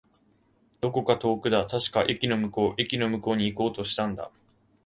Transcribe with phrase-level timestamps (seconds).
[0.79, 1.63] どこか遠くだ。
[1.67, 2.81] 確か、駅の向こう。
[2.81, 4.31] 駅の向こうに行こうとしたんだ。